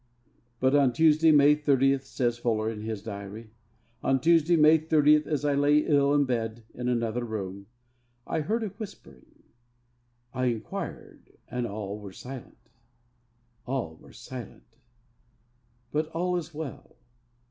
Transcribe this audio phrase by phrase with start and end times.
[0.59, 3.51] But, 'on Tuesday, May 30,' says Fuller in his diary,
[4.01, 7.67] 'on Tuesday, May 30, as I lay ill in bed in another room,
[8.25, 9.43] I heard a whispering.
[10.33, 12.71] I inquired, and all were silent!
[13.67, 14.63] All were silent!
[15.91, 16.95] but all is well.